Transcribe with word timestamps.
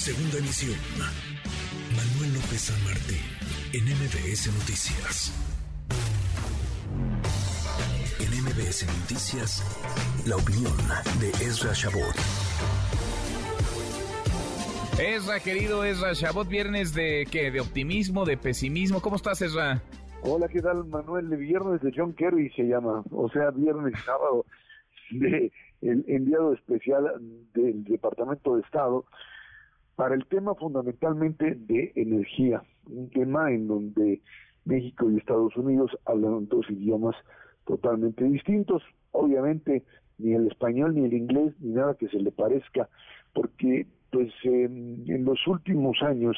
Segunda 0.00 0.38
emisión. 0.38 0.78
Manuel 1.92 2.32
López 2.32 2.72
San 2.72 2.84
Martín, 2.84 3.20
en 3.74 3.84
MBS 3.84 4.48
Noticias. 4.48 5.28
En 8.18 8.30
MBS 8.42 8.86
Noticias, 8.98 9.60
la 10.26 10.36
opinión 10.36 10.72
de 11.20 11.28
Ezra 11.44 11.74
Shabot. 11.74 12.16
Ezra, 14.98 15.38
querido 15.38 15.84
Ezra 15.84 16.14
Shabot, 16.14 16.48
viernes 16.48 16.94
de 16.94 17.26
qué? 17.30 17.50
¿De 17.50 17.60
optimismo, 17.60 18.24
de 18.24 18.38
pesimismo? 18.38 19.02
¿Cómo 19.02 19.16
estás, 19.16 19.42
Ezra? 19.42 19.82
Hola, 20.22 20.48
¿qué 20.48 20.62
tal, 20.62 20.86
Manuel? 20.86 21.30
El 21.30 21.36
viernes 21.36 21.82
de 21.82 21.92
John 21.94 22.14
Kerry 22.14 22.48
se 22.56 22.62
llama, 22.62 23.04
o 23.10 23.28
sea, 23.28 23.50
viernes 23.50 23.92
sábado 24.06 24.46
de 25.10 25.52
el 25.82 26.04
enviado 26.08 26.54
especial 26.54 27.04
del 27.52 27.84
Departamento 27.84 28.56
de 28.56 28.62
Estado 28.62 29.04
para 30.00 30.14
el 30.14 30.24
tema 30.24 30.54
fundamentalmente 30.54 31.56
de 31.56 31.92
energía, 31.94 32.62
un 32.86 33.10
tema 33.10 33.52
en 33.52 33.68
donde 33.68 34.22
México 34.64 35.10
y 35.10 35.18
Estados 35.18 35.54
Unidos 35.58 35.90
hablan 36.06 36.48
dos 36.48 36.64
idiomas 36.70 37.14
totalmente 37.66 38.24
distintos, 38.24 38.82
obviamente 39.10 39.84
ni 40.16 40.32
el 40.32 40.46
español 40.46 40.94
ni 40.94 41.04
el 41.04 41.12
inglés 41.12 41.52
ni 41.60 41.72
nada 41.72 41.98
que 41.98 42.08
se 42.08 42.18
le 42.18 42.32
parezca, 42.32 42.88
porque 43.34 43.86
pues 44.10 44.32
en, 44.44 45.04
en 45.06 45.22
los 45.26 45.46
últimos 45.46 46.00
años 46.00 46.34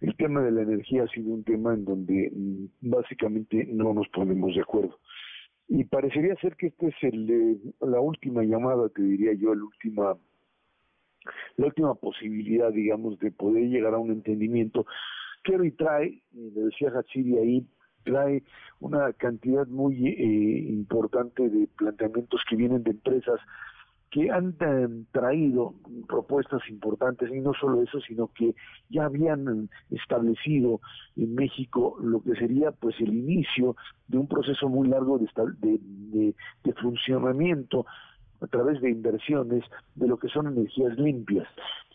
el 0.00 0.14
tema 0.14 0.40
de 0.42 0.52
la 0.52 0.62
energía 0.62 1.02
ha 1.02 1.08
sido 1.08 1.34
un 1.34 1.42
tema 1.42 1.74
en 1.74 1.84
donde 1.84 2.30
mm, 2.32 2.88
básicamente 2.88 3.66
no 3.68 3.94
nos 3.94 4.06
ponemos 4.10 4.54
de 4.54 4.60
acuerdo. 4.60 4.96
Y 5.66 5.82
parecería 5.82 6.36
ser 6.36 6.54
que 6.54 6.68
esta 6.68 6.86
es 6.86 6.94
el, 7.02 7.74
la 7.80 7.98
última 7.98 8.44
llamada, 8.44 8.88
te 8.90 9.02
diría 9.02 9.32
yo, 9.32 9.56
la 9.56 9.64
última, 9.64 10.16
la 11.56 11.66
última 11.66 11.94
posibilidad, 11.94 12.72
digamos, 12.72 13.18
de 13.18 13.30
poder 13.30 13.64
llegar 13.64 13.94
a 13.94 13.98
un 13.98 14.10
entendimiento. 14.10 14.86
hoy 15.58 15.72
trae, 15.72 16.22
le 16.32 16.60
decía 16.62 16.90
Hatsiri 16.90 17.38
ahí, 17.38 17.66
trae 18.04 18.42
una 18.80 19.12
cantidad 19.12 19.66
muy 19.66 20.08
eh, 20.08 20.66
importante 20.68 21.48
de 21.48 21.68
planteamientos 21.76 22.42
que 22.48 22.56
vienen 22.56 22.82
de 22.82 22.90
empresas 22.90 23.40
que 24.12 24.30
han 24.30 24.54
traído 25.10 25.74
propuestas 26.06 26.60
importantes 26.68 27.30
y 27.32 27.40
no 27.40 27.54
solo 27.54 27.82
eso, 27.82 27.98
sino 28.02 28.28
que 28.28 28.54
ya 28.90 29.06
habían 29.06 29.70
establecido 29.90 30.80
en 31.16 31.34
México 31.34 31.96
lo 31.98 32.22
que 32.22 32.34
sería 32.34 32.72
pues 32.72 32.94
el 33.00 33.08
inicio 33.08 33.74
de 34.08 34.18
un 34.18 34.28
proceso 34.28 34.68
muy 34.68 34.88
largo 34.88 35.18
de, 35.18 35.26
de, 35.60 36.34
de 36.62 36.72
funcionamiento 36.74 37.86
a 38.42 38.46
través 38.46 38.80
de 38.80 38.90
inversiones 38.90 39.64
de 39.94 40.08
lo 40.08 40.18
que 40.18 40.28
son 40.28 40.46
energías 40.46 40.98
limpias. 40.98 41.46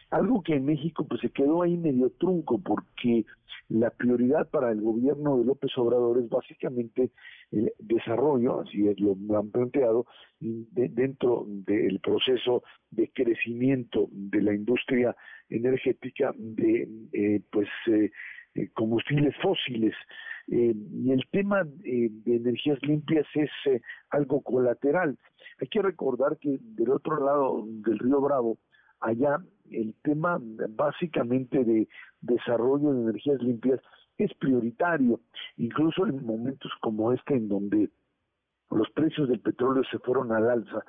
Algo 0.10 0.42
que 0.42 0.56
en 0.56 0.66
México 0.66 1.06
pues 1.06 1.20
se 1.22 1.30
quedó 1.30 1.62
ahí 1.62 1.76
medio 1.76 2.10
trunco 2.12 2.60
porque 2.60 3.26
la 3.70 3.90
prioridad 3.90 4.50
para 4.50 4.72
el 4.72 4.82
gobierno 4.82 5.38
de 5.38 5.46
López 5.46 5.78
Obrador 5.78 6.20
es 6.20 6.30
básicamente 6.30 7.12
el 7.52 7.74
desarrollo, 7.80 8.62
así 8.62 8.88
es 8.88 8.98
lo 9.00 9.18
han 9.38 9.52
planteado, 9.52 10.06
dentro 10.40 11.46
del 11.48 12.00
proceso 12.00 12.64
de 12.92 13.12
crecimiento 13.14 14.08
de 14.12 14.42
la 14.42 14.54
industria 14.54 15.16
energética 15.50 16.34
de 16.38 16.88
eh, 17.12 17.42
pues 17.52 17.68
eh, 17.88 18.12
eh, 18.56 18.70
combustibles 18.74 19.36
fósiles. 19.42 19.96
Y 20.48 21.12
el 21.12 21.24
tema 21.32 21.64
de 21.66 22.12
energías 22.26 22.80
limpias 22.82 23.26
es 23.36 23.50
algo 24.10 24.42
colateral. 24.42 25.18
Hay 25.60 25.68
que 25.68 25.82
recordar 25.82 26.38
que 26.38 26.58
del 26.62 26.92
otro 26.92 27.24
lado 27.24 27.66
del 27.68 28.00
río 28.00 28.22
Bravo, 28.22 28.58
allá 29.02 29.40
el 29.70 29.94
tema 30.04 30.40
básicamente 30.42 31.64
de 31.64 31.88
desarrollo 32.22 32.94
de 32.94 33.02
energías 33.02 33.42
limpias 33.42 33.82
es 34.18 34.34
prioritario, 34.36 35.20
incluso 35.58 36.08
en 36.08 36.26
momentos 36.26 36.72
como 36.82 37.12
este 37.12 37.36
en 37.36 37.50
donde 37.50 37.90
los 38.72 38.90
precios 38.92 39.30
del 39.30 39.40
petróleo 39.40 39.84
se 39.92 40.00
fueron 40.00 40.32
al 40.32 40.50
alza 40.50 40.84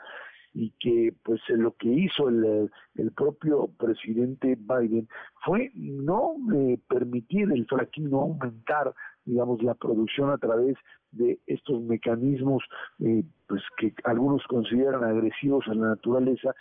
y 0.54 0.72
que 0.80 1.14
pues 1.22 1.40
lo 1.48 1.72
que 1.76 1.88
hizo 1.88 2.28
el, 2.28 2.70
el 2.96 3.12
propio 3.12 3.68
presidente 3.78 4.56
Biden 4.58 5.08
fue 5.44 5.70
no 5.74 6.36
eh, 6.54 6.78
permitir 6.88 7.52
el 7.52 7.66
fracking, 7.66 8.10
no 8.10 8.20
aumentar 8.22 8.94
digamos 9.24 9.62
la 9.62 9.74
producción 9.74 10.30
a 10.30 10.38
través 10.38 10.76
de 11.12 11.38
estos 11.46 11.82
mecanismos 11.82 12.62
eh, 13.00 13.24
pues 13.46 13.62
que 13.78 13.94
algunos 14.04 14.42
consideran 14.46 15.04
agresivos 15.04 15.64
a 15.68 15.74
la 15.74 15.88
naturaleza 15.88 16.54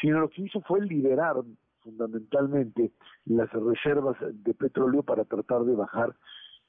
sino 0.00 0.20
lo 0.20 0.28
que 0.28 0.42
hizo 0.42 0.60
fue 0.62 0.84
liberar 0.84 1.36
fundamentalmente 1.80 2.90
las 3.26 3.50
reservas 3.52 4.16
de 4.20 4.54
petróleo 4.54 5.02
para 5.02 5.24
tratar 5.24 5.62
de 5.62 5.76
bajar 5.76 6.14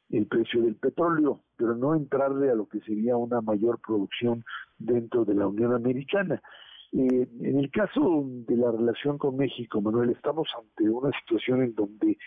el 0.09 0.25
precio 0.27 0.61
del 0.61 0.75
petróleo, 0.75 1.41
pero 1.57 1.75
no 1.75 1.95
entrarle 1.95 2.49
a 2.49 2.55
lo 2.55 2.67
que 2.67 2.79
sería 2.81 3.17
una 3.17 3.41
mayor 3.41 3.79
producción 3.85 4.43
dentro 4.77 5.25
de 5.25 5.35
la 5.35 5.47
Unión 5.47 5.73
Americana. 5.73 6.41
Eh, 6.93 7.27
en 7.41 7.59
el 7.59 7.69
caso 7.69 8.23
de 8.25 8.55
la 8.55 8.71
relación 8.71 9.17
con 9.17 9.35
México, 9.35 9.81
Manuel, 9.81 10.11
estamos 10.11 10.47
ante 10.57 10.89
una 10.89 11.11
situación 11.19 11.61
en 11.61 11.75
donde 11.75 12.17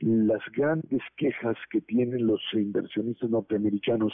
las 0.00 0.40
grandes 0.52 1.00
quejas 1.16 1.56
que 1.70 1.80
tienen 1.80 2.26
los 2.26 2.40
inversionistas 2.52 3.30
norteamericanos 3.30 4.12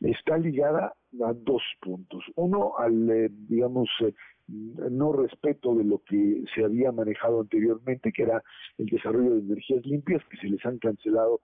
está 0.00 0.36
ligada 0.38 0.94
a 1.24 1.32
dos 1.32 1.62
puntos. 1.80 2.24
Uno, 2.34 2.72
al, 2.78 3.10
eh, 3.10 3.28
digamos, 3.30 3.88
eh, 4.00 4.12
no 4.48 5.12
respeto 5.12 5.74
de 5.74 5.84
lo 5.84 6.02
que 6.04 6.44
se 6.54 6.64
había 6.64 6.92
manejado 6.92 7.40
anteriormente, 7.40 8.12
que 8.12 8.22
era 8.22 8.42
el 8.78 8.86
desarrollo 8.86 9.34
de 9.34 9.40
energías 9.40 9.84
limpias, 9.86 10.22
que 10.30 10.36
se 10.36 10.48
les 10.48 10.64
han 10.64 10.78
cancelado 10.78 11.40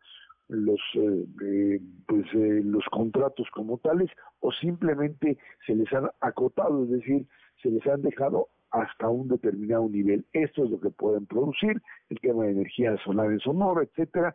los 0.52 0.80
eh, 0.94 1.80
pues 2.06 2.26
los 2.32 2.84
contratos 2.90 3.48
como 3.52 3.78
tales 3.78 4.10
o 4.40 4.52
simplemente 4.52 5.38
se 5.66 5.74
les 5.74 5.92
han 5.92 6.08
acotado, 6.20 6.84
es 6.84 6.90
decir, 6.90 7.26
se 7.62 7.70
les 7.70 7.86
han 7.86 8.02
dejado 8.02 8.48
hasta 8.70 9.08
un 9.08 9.28
determinado 9.28 9.88
nivel. 9.88 10.24
Esto 10.32 10.64
es 10.64 10.70
lo 10.70 10.80
que 10.80 10.90
pueden 10.90 11.26
producir, 11.26 11.80
el 12.08 12.20
tema 12.20 12.44
de 12.44 12.52
energía 12.52 12.96
solar 13.04 13.30
en 13.30 13.38
Sonora, 13.40 13.82
etcétera, 13.82 14.34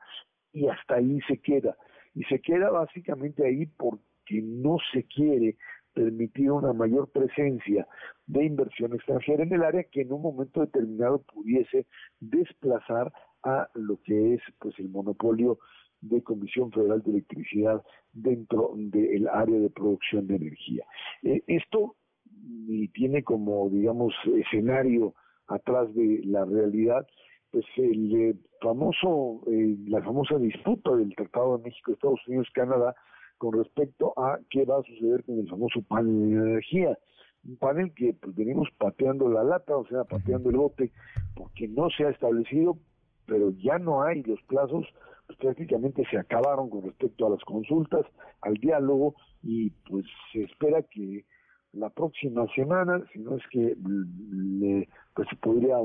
y 0.53 0.67
hasta 0.67 0.95
ahí 0.95 1.19
se 1.27 1.39
queda. 1.39 1.75
Y 2.13 2.23
se 2.23 2.39
queda 2.39 2.69
básicamente 2.69 3.45
ahí 3.45 3.65
porque 3.65 4.41
no 4.41 4.77
se 4.91 5.03
quiere 5.03 5.57
permitir 5.93 6.51
una 6.51 6.73
mayor 6.73 7.09
presencia 7.09 7.87
de 8.27 8.45
inversión 8.45 8.93
extranjera 8.93 9.43
en 9.43 9.53
el 9.53 9.63
área 9.63 9.83
que 9.83 10.01
en 10.01 10.13
un 10.13 10.21
momento 10.21 10.61
determinado 10.61 11.23
pudiese 11.23 11.87
desplazar 12.19 13.11
a 13.43 13.67
lo 13.73 13.99
que 14.03 14.35
es 14.35 14.41
pues 14.59 14.77
el 14.77 14.89
monopolio 14.89 15.57
de 16.01 16.21
Comisión 16.23 16.71
Federal 16.71 17.01
de 17.01 17.11
Electricidad 17.11 17.83
dentro 18.13 18.71
del 18.75 19.27
área 19.27 19.59
de 19.59 19.69
producción 19.69 20.27
de 20.27 20.35
energía. 20.35 20.85
Eh, 21.23 21.41
esto 21.47 21.95
tiene 22.93 23.23
como, 23.23 23.69
digamos, 23.69 24.13
escenario 24.35 25.13
atrás 25.47 25.93
de 25.93 26.21
la 26.25 26.45
realidad, 26.45 27.05
pues 27.51 27.65
el 27.77 28.15
eh, 28.15 28.35
famoso, 28.61 29.41
eh, 29.47 29.77
la 29.87 30.01
famosa 30.01 30.37
disputa 30.37 30.95
del 30.95 31.15
Tratado 31.15 31.57
de 31.57 31.63
México, 31.63 31.91
Estados 31.91 32.27
Unidos, 32.27 32.47
Canadá, 32.53 32.95
con 33.37 33.53
respecto 33.53 34.13
a 34.17 34.39
qué 34.49 34.65
va 34.65 34.79
a 34.79 34.83
suceder 34.83 35.23
con 35.23 35.39
el 35.39 35.49
famoso 35.49 35.81
panel 35.83 36.29
de 36.29 36.35
energía. 36.35 36.97
Un 37.47 37.57
panel 37.57 37.93
que 37.93 38.13
pues, 38.13 38.35
venimos 38.35 38.67
pateando 38.77 39.29
la 39.29 39.43
lata, 39.43 39.77
o 39.77 39.85
sea, 39.87 40.03
pateando 40.03 40.49
el 40.49 40.57
bote, 40.57 40.91
porque 41.35 41.67
no 41.67 41.89
se 41.89 42.05
ha 42.05 42.09
establecido, 42.09 42.77
pero 43.25 43.51
ya 43.51 43.77
no 43.77 44.03
hay 44.03 44.23
los 44.23 44.41
plazos, 44.43 44.85
prácticamente 45.39 46.03
se 46.09 46.17
acabaron 46.17 46.69
con 46.69 46.83
respecto 46.83 47.27
a 47.27 47.29
las 47.29 47.43
consultas, 47.43 48.05
al 48.41 48.55
diálogo, 48.55 49.15
y 49.43 49.69
pues 49.89 50.05
se 50.31 50.43
espera 50.43 50.81
que 50.83 51.25
la 51.73 51.89
próxima 51.89 52.45
semana, 52.55 53.03
si 53.13 53.19
no 53.19 53.35
es 53.35 53.43
que 53.51 53.75
pues 55.13 55.27
se 55.29 55.35
podría, 55.37 55.77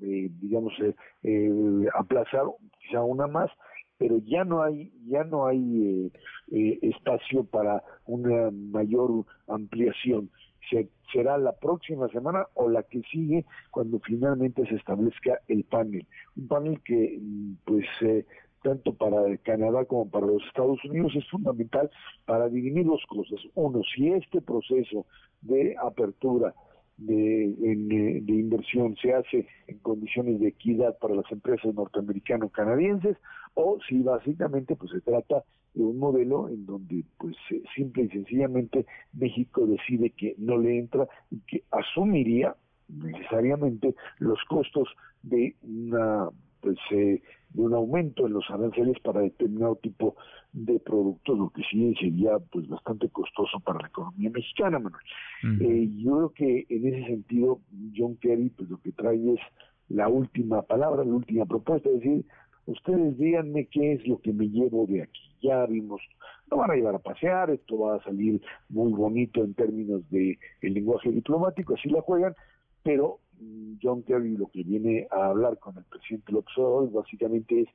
eh, 0.00 0.30
digamos, 0.40 0.72
eh, 0.80 0.94
eh, 1.22 1.86
aplazar 1.94 2.44
quizá 2.80 3.02
una 3.02 3.26
más, 3.26 3.50
pero 3.98 4.18
ya 4.24 4.44
no 4.44 4.62
hay 4.62 4.92
ya 5.06 5.24
no 5.24 5.46
hay 5.46 5.60
eh, 5.60 6.10
eh, 6.52 6.78
espacio 6.82 7.44
para 7.44 7.82
una 8.06 8.50
mayor 8.50 9.24
ampliación. 9.48 10.30
Se, 10.70 10.88
será 11.12 11.36
la 11.38 11.52
próxima 11.52 12.08
semana 12.08 12.46
o 12.54 12.68
la 12.68 12.82
que 12.84 13.02
sigue 13.12 13.44
cuando 13.70 14.00
finalmente 14.00 14.66
se 14.66 14.76
establezca 14.76 15.40
el 15.48 15.64
panel. 15.64 16.06
Un 16.36 16.48
panel 16.48 16.80
que 16.82 17.20
pues 17.64 17.86
eh, 18.00 18.24
tanto 18.64 18.94
para 18.94 19.36
Canadá 19.42 19.84
como 19.84 20.10
para 20.10 20.26
los 20.26 20.42
Estados 20.46 20.82
Unidos 20.86 21.12
es 21.14 21.28
fundamental 21.28 21.90
para 22.24 22.48
dividir 22.48 22.86
dos 22.86 23.04
cosas 23.06 23.38
uno 23.54 23.82
si 23.94 24.08
este 24.08 24.40
proceso 24.40 25.06
de 25.42 25.76
apertura 25.76 26.54
de, 26.96 27.54
de 28.22 28.32
inversión 28.32 28.96
se 28.96 29.12
hace 29.12 29.46
en 29.66 29.78
condiciones 29.80 30.40
de 30.40 30.48
equidad 30.48 30.96
para 30.98 31.14
las 31.14 31.30
empresas 31.30 31.74
norteamericano-canadienses 31.74 33.16
o 33.52 33.78
si 33.86 34.02
básicamente 34.02 34.76
pues 34.76 34.92
se 34.92 35.00
trata 35.00 35.44
de 35.74 35.82
un 35.82 35.98
modelo 35.98 36.48
en 36.48 36.64
donde 36.64 37.04
pues 37.18 37.36
simple 37.76 38.04
y 38.04 38.08
sencillamente 38.08 38.86
México 39.12 39.66
decide 39.66 40.10
que 40.10 40.36
no 40.38 40.56
le 40.56 40.78
entra 40.78 41.06
y 41.30 41.40
que 41.40 41.64
asumiría 41.70 42.56
necesariamente 42.88 43.94
los 44.18 44.38
costos 44.48 44.88
de 45.22 45.54
una 45.62 46.30
pues 46.64 46.78
eh, 46.92 47.20
de 47.50 47.60
un 47.60 47.74
aumento 47.74 48.26
en 48.26 48.32
los 48.32 48.44
aranceles 48.48 48.98
para 49.00 49.20
determinado 49.20 49.76
tipo 49.76 50.16
de 50.54 50.80
productos, 50.80 51.38
lo 51.38 51.50
que 51.50 51.62
sí 51.70 51.94
sería 52.00 52.38
pues 52.50 52.66
bastante 52.66 53.10
costoso 53.10 53.60
para 53.60 53.80
la 53.80 53.88
economía 53.88 54.30
mexicana, 54.30 54.78
Manuel. 54.78 55.04
Eh, 55.60 55.90
yo 55.96 56.16
creo 56.16 56.32
que 56.32 56.66
en 56.70 56.86
ese 56.86 57.06
sentido 57.06 57.60
John 57.94 58.16
Kerry 58.16 58.48
pues 58.48 58.70
lo 58.70 58.78
que 58.78 58.92
trae 58.92 59.34
es 59.34 59.40
la 59.90 60.08
última 60.08 60.62
palabra, 60.62 61.04
la 61.04 61.12
última 61.12 61.44
propuesta, 61.44 61.90
es 61.90 61.96
decir, 61.96 62.24
ustedes 62.64 63.18
díganme 63.18 63.66
qué 63.66 63.92
es 63.92 64.06
lo 64.08 64.18
que 64.22 64.32
me 64.32 64.48
llevo 64.48 64.86
de 64.86 65.02
aquí. 65.02 65.20
Ya 65.42 65.66
vimos, 65.66 66.00
no 66.50 66.56
van 66.56 66.70
a 66.70 66.74
llevar 66.76 66.94
a 66.94 67.00
pasear, 67.00 67.50
esto 67.50 67.78
va 67.78 67.96
a 67.96 68.04
salir 68.04 68.40
muy 68.70 68.90
bonito 68.92 69.44
en 69.44 69.52
términos 69.52 70.08
de 70.08 70.38
el 70.62 70.72
lenguaje 70.72 71.10
diplomático, 71.10 71.74
así 71.74 71.90
la 71.90 72.00
juegan, 72.00 72.34
pero 72.82 73.18
John 73.82 74.02
Kerry 74.02 74.36
lo 74.36 74.46
que 74.46 74.62
viene 74.62 75.06
a 75.10 75.26
hablar 75.26 75.58
con 75.58 75.76
el 75.76 75.84
presidente 75.84 76.32
López 76.32 76.56
Obrador 76.56 76.92
básicamente 76.92 77.62
es 77.62 77.68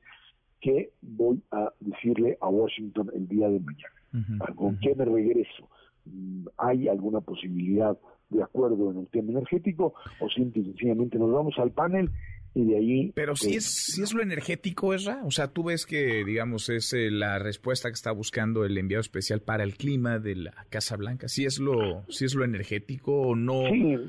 que 0.60 0.90
voy 1.00 1.42
a 1.50 1.72
decirle 1.80 2.36
a 2.40 2.48
Washington 2.48 3.10
el 3.14 3.28
día 3.28 3.48
de 3.48 3.60
mañana. 3.60 4.54
¿Con 4.56 4.78
qué 4.80 4.94
me 4.94 5.04
regreso? 5.04 5.68
Mm, 6.04 6.46
¿Hay 6.58 6.88
alguna 6.88 7.20
posibilidad 7.20 7.96
de 8.30 8.42
acuerdo 8.42 8.90
en 8.90 8.98
el 8.98 9.06
tema 9.08 9.30
energético 9.30 9.94
o 10.20 10.28
simple 10.28 10.62
y 10.62 10.64
sencillamente 10.66 11.18
nos 11.18 11.32
vamos 11.32 11.58
al 11.58 11.70
panel 11.72 12.10
y 12.54 12.64
de 12.64 12.76
ahí... 12.76 13.12
Pero 13.14 13.36
si 13.36 13.52
pues, 13.52 13.56
es, 13.58 13.64
si 13.94 14.02
es 14.02 14.12
lo 14.12 14.22
energético, 14.22 14.92
Esra, 14.92 15.22
o 15.24 15.30
sea, 15.30 15.48
tú 15.48 15.64
ves 15.64 15.86
que, 15.86 16.24
digamos, 16.24 16.68
es 16.68 16.92
eh, 16.92 17.10
la 17.10 17.38
respuesta 17.38 17.88
que 17.88 17.94
está 17.94 18.10
buscando 18.10 18.64
el 18.64 18.76
enviado 18.76 19.00
especial 19.00 19.40
para 19.40 19.62
el 19.62 19.76
clima 19.76 20.18
de 20.18 20.36
la 20.36 20.66
Casa 20.68 20.96
Blanca, 20.96 21.28
si 21.28 21.44
es 21.44 21.58
lo, 21.60 22.04
si 22.08 22.24
es 22.24 22.34
lo 22.34 22.44
energético 22.44 23.20
o 23.20 23.36
no... 23.36 23.62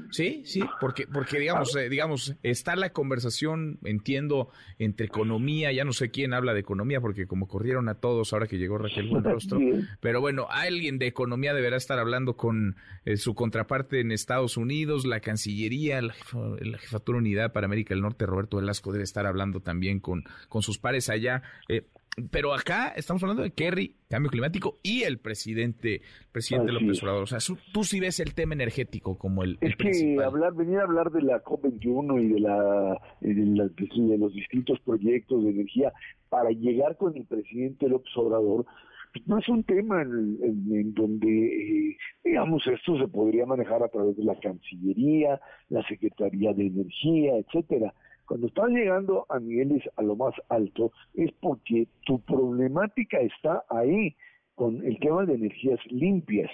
Sí, 0.09 0.41
sí, 0.45 0.61
porque, 0.79 1.05
porque 1.07 1.39
digamos, 1.39 1.75
eh, 1.75 1.89
digamos, 1.89 2.35
está 2.41 2.75
la 2.75 2.91
conversación, 2.91 3.79
entiendo, 3.83 4.49
entre 4.79 5.05
economía, 5.05 5.71
ya 5.71 5.85
no 5.85 5.93
sé 5.93 6.09
quién 6.09 6.33
habla 6.33 6.53
de 6.53 6.61
economía, 6.61 6.99
porque 6.99 7.27
como 7.27 7.47
corrieron 7.47 7.89
a 7.89 7.95
todos 7.95 8.33
ahora 8.33 8.47
que 8.47 8.57
llegó 8.57 8.77
Raquel 8.77 9.07
Buenrostro, 9.07 9.59
pero 10.01 10.19
bueno, 10.19 10.47
alguien 10.49 10.97
de 10.97 11.07
economía 11.07 11.53
deberá 11.53 11.77
estar 11.77 11.99
hablando 11.99 12.35
con 12.35 12.75
eh, 13.05 13.17
su 13.17 13.35
contraparte 13.35 13.99
en 13.99 14.11
Estados 14.11 14.57
Unidos, 14.57 15.05
la 15.05 15.19
Cancillería, 15.19 16.01
la, 16.01 16.15
la 16.59 16.77
Jefatura 16.79 17.19
Unidad 17.19 17.53
para 17.53 17.65
América 17.65 17.93
del 17.93 18.01
Norte, 18.01 18.25
Roberto 18.31 18.57
Velasco 18.57 18.91
debe 18.91 19.03
estar 19.03 19.25
hablando 19.25 19.59
también 19.59 19.99
con, 19.99 20.23
con 20.49 20.61
sus 20.61 20.79
pares 20.79 21.09
allá. 21.09 21.43
Eh, 21.69 21.83
pero 22.29 22.53
acá 22.53 22.89
estamos 22.89 23.23
hablando 23.23 23.41
de 23.41 23.51
Kerry, 23.51 23.95
cambio 24.09 24.29
climático 24.29 24.79
y 24.83 25.03
el 25.03 25.17
presidente, 25.19 26.01
presidente 26.31 26.73
López 26.73 27.01
Obrador. 27.01 27.23
O 27.23 27.27
sea, 27.27 27.39
tú 27.71 27.83
sí 27.85 28.01
ves 28.01 28.19
el 28.19 28.33
tema 28.33 28.53
energético 28.53 29.17
como 29.17 29.43
el, 29.43 29.57
es 29.61 29.75
que 29.77 30.17
hablar, 30.21 30.53
venir 30.53 30.79
a 30.79 30.83
hablar 30.83 31.09
de 31.11 31.21
la 31.21 31.41
COP21 31.41 32.21
y 32.21 32.27
de, 32.33 32.39
la, 32.41 33.01
de, 33.21 34.17
los 34.17 34.33
distintos 34.33 34.79
proyectos 34.81 35.43
de 35.43 35.51
energía 35.51 35.93
para 36.27 36.49
llegar 36.49 36.97
con 36.97 37.15
el 37.15 37.25
presidente 37.25 37.87
López 37.87 38.11
Obrador, 38.17 38.65
pues, 39.13 39.27
no 39.27 39.39
es 39.39 39.47
un 39.47 39.63
tema 39.63 40.01
en, 40.01 40.93
donde, 40.93 41.91
eh, 41.91 41.97
digamos, 42.25 42.65
esto 42.67 42.97
se 42.99 43.07
podría 43.07 43.45
manejar 43.45 43.83
a 43.83 43.89
través 43.89 44.17
de 44.17 44.25
la 44.25 44.37
Cancillería, 44.39 45.39
la 45.69 45.85
Secretaría 45.87 46.53
de 46.53 46.67
Energía, 46.67 47.37
etcétera. 47.37 47.93
Cuando 48.31 48.47
estás 48.47 48.69
llegando 48.69 49.25
a 49.27 49.41
niveles 49.41 49.83
a 49.97 50.01
lo 50.03 50.15
más 50.15 50.33
alto 50.47 50.93
es 51.15 51.33
porque 51.41 51.89
tu 52.05 52.21
problemática 52.21 53.19
está 53.19 53.65
ahí 53.67 54.15
con 54.55 54.81
el 54.85 54.97
tema 55.01 55.25
de 55.25 55.33
energías 55.33 55.81
limpias. 55.87 56.49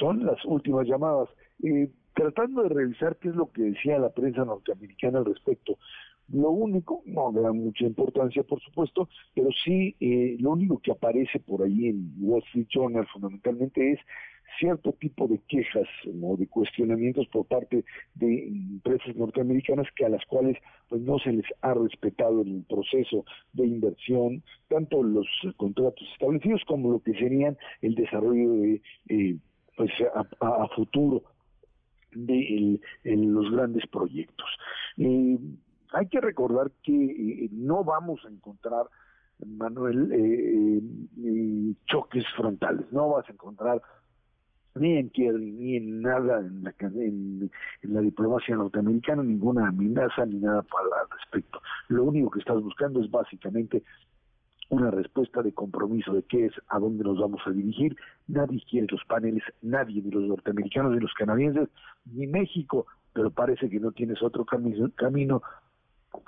Son 0.00 0.26
las 0.26 0.44
últimas 0.44 0.88
llamadas. 0.88 1.28
Eh, 1.62 1.88
tratando 2.14 2.64
de 2.64 2.70
revisar 2.70 3.16
qué 3.18 3.28
es 3.28 3.36
lo 3.36 3.52
que 3.52 3.62
decía 3.62 4.00
la 4.00 4.10
prensa 4.10 4.44
norteamericana 4.44 5.20
al 5.20 5.26
respecto. 5.26 5.78
Lo 6.32 6.50
único, 6.50 7.04
no 7.06 7.30
da 7.30 7.52
mucha 7.52 7.84
importancia, 7.84 8.42
por 8.42 8.60
supuesto, 8.60 9.08
pero 9.32 9.50
sí 9.64 9.94
eh, 10.00 10.36
lo 10.40 10.50
único 10.50 10.78
que 10.78 10.90
aparece 10.90 11.38
por 11.38 11.62
ahí 11.62 11.90
en 11.90 12.12
Wall 12.18 12.42
Street 12.48 12.66
Journal 12.70 13.06
fundamentalmente 13.06 13.92
es 13.92 14.00
cierto 14.60 14.92
tipo 14.92 15.26
de 15.26 15.40
quejas 15.48 15.88
o 16.22 16.36
de 16.36 16.46
cuestionamientos 16.46 17.26
por 17.28 17.46
parte 17.46 17.84
de 18.14 18.48
empresas 18.48 19.16
norteamericanas 19.16 19.88
que 19.96 20.04
a 20.04 20.10
las 20.10 20.24
cuales 20.26 20.56
pues 20.88 21.00
no 21.00 21.18
se 21.18 21.32
les 21.32 21.46
ha 21.62 21.74
respetado 21.74 22.42
en 22.42 22.56
el 22.56 22.64
proceso 22.64 23.24
de 23.54 23.66
inversión 23.66 24.42
tanto 24.68 25.02
los 25.02 25.26
contratos 25.56 26.06
establecidos 26.12 26.62
como 26.66 26.92
lo 26.92 27.00
que 27.00 27.14
serían 27.14 27.56
el 27.80 27.94
desarrollo 27.94 28.52
de 28.52 28.82
eh, 29.08 29.36
pues 29.76 29.90
a, 30.40 30.68
futuro 30.76 31.22
de 32.12 32.78
los 33.04 33.50
grandes 33.50 33.86
proyectos. 33.86 34.48
Eh, 34.98 35.38
hay 35.92 36.06
que 36.08 36.20
recordar 36.20 36.70
que 36.82 36.92
eh, 36.92 37.48
no 37.52 37.82
vamos 37.82 38.20
a 38.26 38.28
encontrar 38.28 38.86
Manuel, 39.46 40.10
eh, 40.12 41.74
choques 41.86 42.24
frontales, 42.36 42.86
no 42.92 43.08
vas 43.08 43.28
a 43.28 43.32
encontrar 43.32 43.80
ni 44.74 44.96
en 44.96 45.10
Kerry, 45.10 45.52
ni 45.52 45.76
en 45.76 46.02
nada 46.02 46.40
en 46.40 46.62
la, 46.64 46.74
en, 46.80 47.50
la 47.82 48.00
diplomacia 48.00 48.56
norteamericana, 48.56 49.22
ninguna 49.22 49.68
amenaza 49.68 50.26
ni 50.26 50.38
nada 50.38 50.62
para 50.62 51.02
al 51.02 51.10
respecto. 51.18 51.60
Lo 51.88 52.04
único 52.04 52.30
que 52.30 52.40
estás 52.40 52.60
buscando 52.62 53.02
es 53.02 53.10
básicamente 53.10 53.82
una 54.68 54.90
respuesta 54.90 55.42
de 55.42 55.52
compromiso 55.52 56.12
de 56.12 56.22
qué 56.22 56.46
es, 56.46 56.52
a 56.68 56.78
dónde 56.78 57.02
nos 57.02 57.18
vamos 57.18 57.40
a 57.44 57.50
dirigir. 57.50 57.96
Nadie 58.28 58.62
quiere 58.70 58.86
los 58.90 59.04
paneles, 59.04 59.42
nadie, 59.62 60.00
ni 60.00 60.10
los 60.10 60.22
norteamericanos, 60.22 60.92
ni 60.92 61.00
los 61.00 61.12
canadienses, 61.14 61.68
ni 62.04 62.28
México, 62.28 62.86
pero 63.12 63.30
parece 63.30 63.68
que 63.68 63.80
no 63.80 63.90
tienes 63.90 64.22
otro 64.22 64.44
camino, 64.44 64.88
camino 64.94 65.42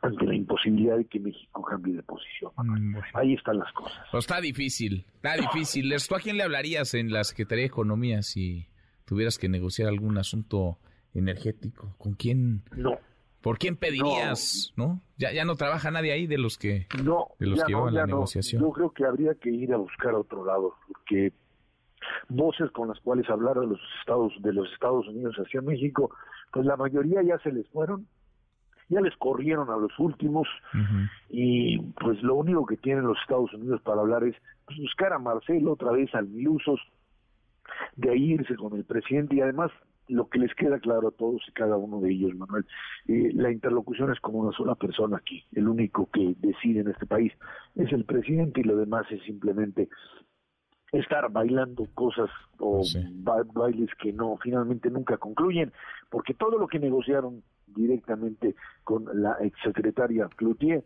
ante 0.02 0.25
la 0.26 0.34
imposibilidad 0.34 0.96
de 0.96 1.05
que 1.06 1.20
México 1.20 1.62
cambie 1.62 1.94
de 1.94 2.02
posición. 2.02 2.52
Mm, 2.56 2.96
Ahí 3.14 3.34
están 3.34 3.58
las 3.58 3.73
cosas. 3.73 3.99
Pues 4.11 4.25
está 4.25 4.40
difícil, 4.40 5.06
está 5.14 5.34
difícil. 5.37 5.93
¿Tú 6.08 6.14
a 6.14 6.20
quién 6.20 6.37
le 6.37 6.43
hablarías 6.43 6.94
en 6.94 7.12
la 7.12 7.25
Secretaría 7.25 7.62
de 7.62 7.69
Economía 7.69 8.23
si 8.23 8.67
tuvieras 9.05 9.38
que 9.38 9.49
negociar 9.49 9.88
algún 9.88 10.19
asunto 10.19 10.79
energético? 11.14 11.94
¿Con 11.99 12.14
quién? 12.14 12.62
No. 12.76 12.99
¿Por 13.40 13.58
quién 13.58 13.76
pedirías? 13.76 14.73
No. 14.76 15.02
Ya, 15.19 15.32
ya 15.32 15.44
no 15.44 15.56
trabaja 15.56 15.90
nadie 15.90 16.12
ahí 16.12 16.26
de 16.26 16.38
los 16.38 16.58
que, 16.58 16.87
no, 17.02 17.28
de 17.40 17.46
los 17.46 17.64
que 17.64 17.73
llevan 17.73 17.94
la 17.94 18.06
negociación. 18.06 18.62
Yo 18.62 18.70
creo 18.70 18.90
que 18.90 19.05
habría 19.05 19.35
que 19.35 19.50
ir 19.50 19.73
a 19.73 19.76
buscar 19.76 20.14
a 20.14 20.19
otro 20.19 20.44
lado, 20.44 20.76
porque 20.87 21.32
voces 22.28 22.70
con 22.70 22.88
las 22.88 23.00
cuales 23.00 23.28
hablar 23.28 23.58
de 23.58 23.67
los 23.67 23.81
Estados, 24.00 24.32
de 24.40 24.52
los 24.52 24.73
Estados 24.73 25.08
Unidos 25.08 25.35
hacia 25.37 25.61
México, 25.61 26.14
pues 26.52 26.67
la 26.67 26.76
mayoría 26.76 27.23
ya 27.23 27.38
se 27.40 27.50
les 27.52 27.69
fueron 27.70 28.06
ya 28.93 29.00
les 29.00 29.17
corrieron 29.17 29.71
a 29.71 29.77
los 29.77 29.99
últimos 29.99 30.47
y 31.31 31.78
pues 32.00 32.23
lo 32.23 32.35
único 32.35 32.66
que 32.66 32.76
tienen 32.76 33.07
los 33.07 33.19
Estados 33.21 33.52
Unidos 33.55 33.81
para 33.83 34.02
hablar 34.02 34.25
es 34.25 34.37
pues, 34.66 34.78
buscar 34.78 35.12
a 35.12 35.19
Marcelo 35.19 35.73
otra 35.73 35.93
vez 35.93 36.14
al 36.14 36.28
Milusos, 36.28 36.81
de 37.97 38.11
ahí 38.11 38.35
irse 38.35 38.55
con 38.57 38.75
el 38.76 38.85
presidente 38.85 39.37
y 39.37 39.40
además 39.40 39.71
lo 40.09 40.28
que 40.28 40.38
les 40.38 40.55
queda 40.55 40.78
claro 40.78 41.09
a 41.09 41.12
todos 41.12 41.43
y 41.49 41.52
cada 41.52 41.76
uno 41.76 42.00
de 42.00 42.11
ellos, 42.11 42.35
Manuel, 42.35 42.66
eh, 43.09 43.31
la 43.33 43.50
interlocución 43.50 44.12
es 44.12 44.21
como 44.21 44.40
una 44.40 44.57
sola 44.57 44.75
persona 44.75 45.16
aquí, 45.16 45.45
el 45.52 45.69
único 45.69 46.11
que 46.12 46.35
decide 46.38 46.81
en 46.81 46.88
este 46.88 47.07
país 47.07 47.33
es 47.76 47.90
el 47.93 48.05
presidente 48.05 48.61
y 48.61 48.64
lo 48.64 48.76
demás 48.76 49.07
es 49.11 49.23
simplemente 49.23 49.88
estar 50.93 51.31
bailando 51.33 51.87
cosas 51.95 52.28
o 52.59 52.83
bailes 53.55 53.88
que 53.95 54.12
no 54.12 54.37
finalmente 54.43 54.90
nunca 54.90 55.16
concluyen, 55.16 55.73
porque 56.11 56.35
todo 56.35 56.59
lo 56.59 56.69
que 56.69 56.78
negociaron 56.78 57.43
directamente 57.75 58.55
con 58.85 59.07
la 59.14 59.37
exsecretaria 59.41 60.29
Cloutier, 60.37 60.85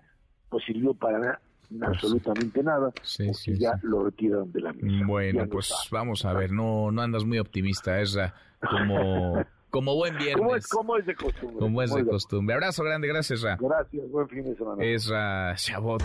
pues 0.49 0.65
sirvió 0.65 0.95
para 0.95 1.41
pues 1.69 1.83
absolutamente 1.83 2.63
nada, 2.63 2.93
porque 2.93 3.59
ya 3.59 3.79
lo 3.83 4.05
retiraron 4.05 4.53
de 4.53 4.61
la 4.61 4.73
mesa. 4.73 5.07
Bueno, 5.07 5.47
pues 5.49 5.73
vamos 5.91 6.25
a 6.25 6.33
ver, 6.33 6.53
no 6.53 6.91
no 6.91 7.03
andas 7.03 7.25
muy 7.25 7.39
optimista, 7.39 8.01
es 8.01 8.17
como 8.61 9.45
como 9.71 9.95
buen 9.95 10.17
viernes. 10.17 10.69
Como 10.69 10.97
es, 10.97 11.07
de 11.07 11.15
costumbre. 11.15 11.59
Como 11.59 11.83
es 11.83 11.95
de 11.95 12.07
costumbre. 12.07 12.55
Abrazo 12.55 12.85
grande, 12.85 13.09
gracias, 13.09 13.43
Ra. 13.43 13.59
Gracias, 13.61 14.11
buen 14.11 14.29
fin 14.29 14.45
de 14.45 14.57
semana. 14.57 14.83
Es 14.83 15.09
Ra 15.09 15.55
Chabot. 15.57 16.03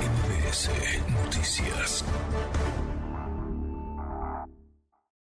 MBS 0.00 0.70
Noticias. 1.12 2.04